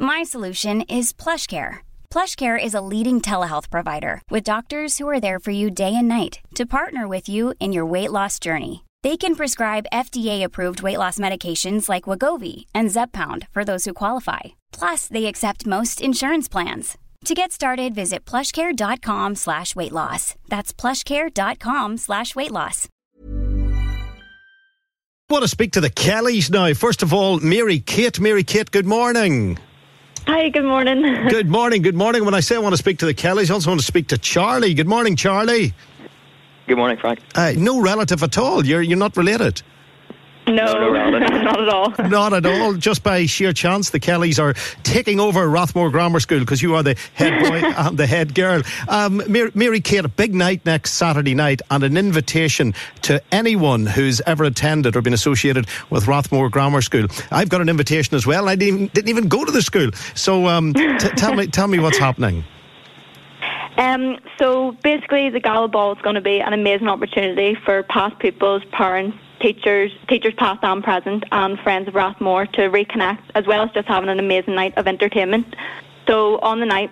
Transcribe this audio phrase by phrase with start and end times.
[0.00, 1.78] My solution is PlushCare.
[2.08, 6.06] PlushCare is a leading telehealth provider with doctors who are there for you day and
[6.06, 8.84] night to partner with you in your weight loss journey.
[9.02, 14.54] They can prescribe FDA-approved weight loss medications like Wegovy and Zepbound for those who qualify.
[14.70, 16.96] Plus, they accept most insurance plans.
[17.24, 20.36] To get started, visit plushcare.com slash weight loss.
[20.48, 22.88] That's plushcare.com slash weight loss.
[25.28, 26.72] I want to speak to the Kellys now.
[26.74, 28.20] First of all, Mary Kate.
[28.20, 29.58] Mary Kate, good morning.
[30.28, 31.00] Hi, good morning.
[31.30, 32.22] Good morning, good morning.
[32.26, 34.08] When I say I want to speak to the Kellys, I also want to speak
[34.08, 34.74] to Charlie.
[34.74, 35.72] Good morning, Charlie.
[36.66, 37.20] Good morning, Frank.
[37.34, 38.66] Uh, no relative at all.
[38.66, 39.62] You're you're not related.
[40.48, 41.30] No, no relative.
[41.42, 41.94] not at all.
[42.08, 42.74] Not at all.
[42.74, 46.82] Just by sheer chance, the Kellys are taking over Rathmore Grammar School because you are
[46.82, 48.62] the head boy and the head girl.
[48.88, 53.86] Um, Mary, Mary Kate, a big night next Saturday night, and an invitation to anyone
[53.86, 57.06] who's ever attended or been associated with Rathmore Grammar School.
[57.30, 58.48] I've got an invitation as well.
[58.48, 59.90] I didn't even, didn't even go to the school.
[60.14, 62.44] So um, t- tell me, tell me what's happening.
[63.76, 68.18] Um, so basically, the Gala Ball is going to be an amazing opportunity for past
[68.18, 73.62] pupils, parents, teachers, teachers past and present, and friends of Rathmore to reconnect, as well
[73.62, 75.54] as just having an amazing night of entertainment.
[76.06, 76.90] So on the night,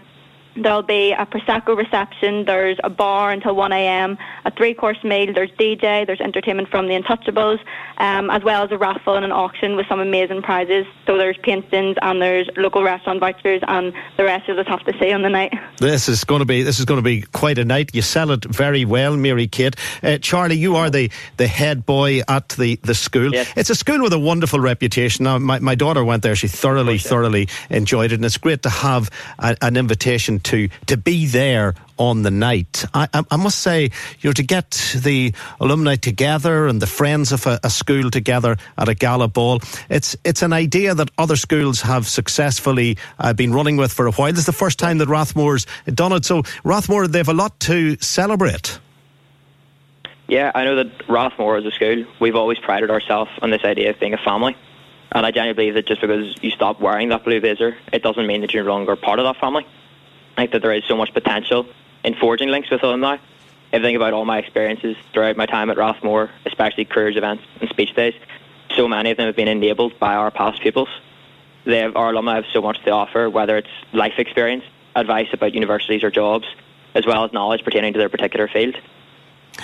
[0.56, 2.44] there'll be a prosecco reception.
[2.44, 4.18] There's a bar until 1 a.m.
[4.44, 5.32] A three-course meal.
[5.32, 6.06] There's DJ.
[6.06, 7.58] There's entertainment from the Untouchables,
[7.98, 10.86] um, as well as a raffle and an auction with some amazing prizes.
[11.06, 14.98] So there's paintings and there's local restaurant vouchers, and the rest you'll just have to
[14.98, 15.52] see on the night.
[15.78, 17.94] This is going to be this is going to be quite a night.
[17.94, 19.76] You sell it very well, Mary Kate.
[20.02, 23.32] Uh, Charlie, you are the, the head boy at the, the school.
[23.32, 23.52] Yes.
[23.56, 25.24] It's a school with a wonderful reputation.
[25.24, 26.34] Now, my, my daughter went there.
[26.34, 30.96] She thoroughly, thoroughly enjoyed it, and it's great to have a, an invitation to to
[30.96, 32.84] be there on the night.
[32.92, 33.84] I, I, must say,
[34.20, 38.56] you know, to get the alumni together and the friends of a, a school together
[38.76, 43.52] at a gala ball, it's it's an idea that other schools have successfully uh, been
[43.52, 44.30] running with for a while.
[44.30, 46.24] This is the first time that Rathmore's done it.
[46.24, 48.78] So Rathmore, they've a lot to celebrate.
[50.28, 53.90] Yeah, I know that Rathmore as a school, we've always prided ourselves on this idea
[53.90, 54.56] of being a family.
[55.12, 58.26] And I genuinely believe that just because you stop wearing that blue visor, it doesn't
[58.26, 59.64] mean that you're no longer part of that family.
[60.36, 61.66] I think that there is so much potential
[62.04, 63.18] in forging links with alumni.
[63.72, 67.94] Think about all my experiences throughout my time at Rathmore, especially careers events and speech
[67.94, 68.14] days,
[68.74, 70.88] so many of them have been enabled by our past pupils.
[71.64, 74.64] They have, our alumni have so much to offer, whether it's life experience,
[74.94, 76.46] advice about universities or jobs,
[76.94, 78.76] as well as knowledge pertaining to their particular field.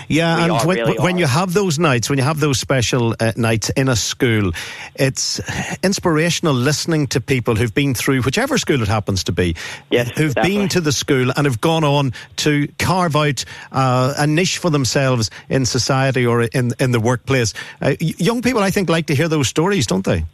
[0.08, 3.14] Yeah, We and when, really when you have those nights, when you have those special
[3.18, 4.52] uh, nights in a school,
[4.94, 5.40] it's
[5.82, 9.54] inspirational listening to people who've been through whichever school it happens to be,
[9.90, 14.26] Yes, who've been to the school and have gone on to carve out uh, a
[14.26, 17.54] niche for themselves in society or in in the workplace.
[17.80, 20.24] Uh, young people, I think, like to hear those stories, don't they?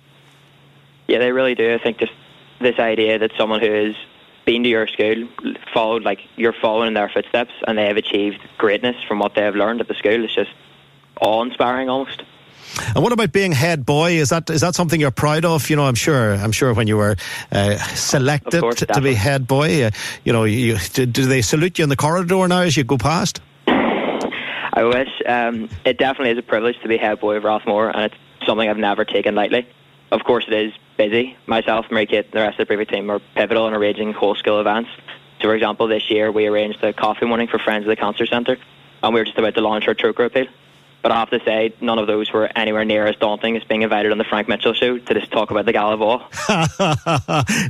[1.07, 1.75] Yeah, they really do.
[1.75, 2.13] I think just
[2.61, 3.95] this idea that someone who has
[4.49, 5.29] been to your school,
[5.75, 9.43] followed like you're following in their footsteps, and they have achieved greatness from what they
[9.43, 10.51] have learned at the school It's just
[11.21, 12.23] awe-inspiring almost.
[12.95, 14.13] And what about being head boy?
[14.13, 15.69] Is that is that something you're proud of?
[15.69, 16.33] You know, I'm sure.
[16.33, 17.17] I'm sure when you were
[17.53, 19.91] uh, selected course, to be head boy, uh,
[20.25, 22.97] you know, you, do, do they salute you in the corridor now as you go
[22.97, 23.43] past?
[23.67, 25.11] I wish.
[25.27, 28.67] Um, it definitely is a privilege to be head boy of Rathmore, and it's something
[28.67, 29.67] I've never taken lightly.
[30.11, 31.37] Of course, it is busy.
[31.47, 34.35] Myself, Mary Kate, and the rest of the prefect team are pivotal in arranging whole
[34.35, 34.91] school events.
[35.41, 38.27] So, for example, this year we arranged a coffee morning for Friends of the Cancer
[38.27, 38.59] Centre,
[39.03, 40.47] and we were just about to launch our Trócaire appeal.
[41.03, 43.83] But I have to say, none of those were anywhere near as daunting as being
[43.83, 46.23] invited on the Frank Mitchell show to just talk about the Gala Ball.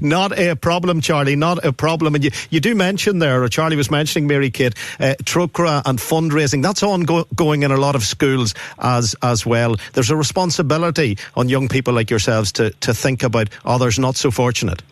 [0.00, 1.36] not a problem, Charlie.
[1.36, 2.14] Not a problem.
[2.14, 5.98] And you, you do mention there, or Charlie was mentioning, Mary Kate, uh, Trócaire and
[5.98, 6.62] fundraising.
[6.62, 9.76] That's ongoing in a lot of schools as as well.
[9.92, 14.30] There's a responsibility on young people like yourselves to to think about others not so
[14.30, 14.82] fortunate.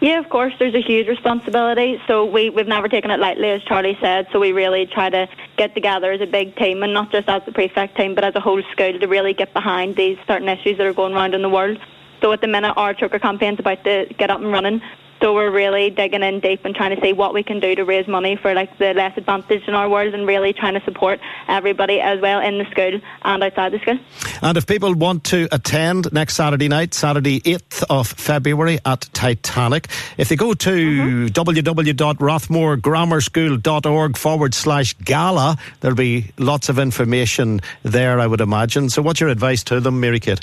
[0.00, 2.00] Yeah, of course, there's a huge responsibility.
[2.06, 4.28] So we, we've never taken it lightly, as Charlie said.
[4.32, 7.42] So we really try to get together as a big team, and not just as
[7.44, 10.78] the prefect team, but as a whole school to really get behind these certain issues
[10.78, 11.78] that are going around in the world.
[12.22, 14.80] So at the minute, our choker campaign's about to get up and running.
[15.20, 17.84] So we're really digging in deep and trying to see what we can do to
[17.84, 21.20] raise money for like the less advantaged in our world and really trying to support
[21.46, 23.98] everybody as well in the school and outside the school.
[24.40, 29.88] And if people want to attend next Saturday night, Saturday 8th of February at Titanic,
[30.16, 31.26] if they go to mm-hmm.
[31.26, 38.88] www.rathmoregrammarschool.org forward slash gala, there'll be lots of information there, I would imagine.
[38.88, 40.40] So what's your advice to them, Mary Kate?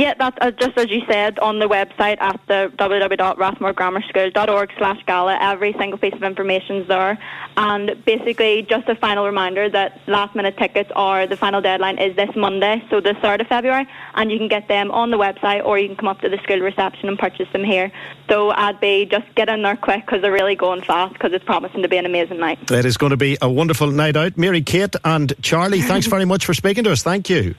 [0.00, 5.36] Yeah, that's uh, just as you said on the website at the www.rathmoregrammarschool.org slash gala.
[5.38, 7.18] Every single piece of information is there.
[7.58, 12.16] And basically, just a final reminder that last minute tickets are, the final deadline is
[12.16, 15.66] this Monday, so the 3rd of February, and you can get them on the website
[15.66, 17.92] or you can come up to the school reception and purchase them here.
[18.30, 21.44] So I'd be just get in there quick because they're really going fast because it's
[21.44, 22.70] promising to be an amazing night.
[22.70, 24.38] It is going to be a wonderful night out.
[24.38, 27.02] Mary Kate and Charlie, thanks very much for speaking to us.
[27.02, 27.54] Thank you.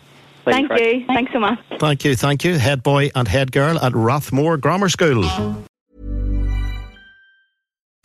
[0.46, 1.06] Thank, thank you.
[1.08, 1.60] Thanks so much.
[1.80, 2.16] Thank you.
[2.16, 2.58] Thank you.
[2.58, 5.24] Head boy and head girl at Rathmore Grammar School.